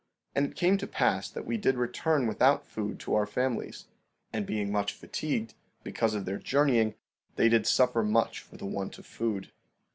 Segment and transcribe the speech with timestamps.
[0.29, 3.85] 16:19 And it came to pass that we did return without food to our families,
[4.33, 6.95] and being much fatigued, because of their journeying,
[7.35, 9.51] they did suffer much for the want of food.